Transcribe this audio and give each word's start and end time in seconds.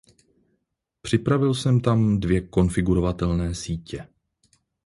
Připravil 1.01 1.53
jsem 1.53 1.79
tam 1.79 2.19
dvě 2.19 2.41
konfigurovatelné 2.41 3.55
sítě. 3.55 4.07